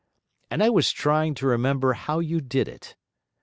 [0.49, 2.95] And I was trying to remember how you did it.